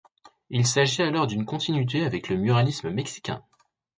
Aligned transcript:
Il 0.49 0.65
s'agit 0.65 1.03
alors 1.03 1.27
d'une 1.27 1.45
continuité 1.45 2.03
avec 2.05 2.27
le 2.29 2.35
muralisme 2.37 2.89
mexicain. 2.89 3.43